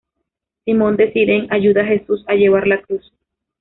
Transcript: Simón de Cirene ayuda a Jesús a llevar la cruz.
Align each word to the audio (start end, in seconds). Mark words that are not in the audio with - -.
Simón 0.65 0.97
de 0.97 1.11
Cirene 1.13 1.45
ayuda 1.51 1.81
a 1.83 1.85
Jesús 1.85 2.23
a 2.27 2.33
llevar 2.33 2.65
la 2.65 2.81
cruz. 2.81 3.13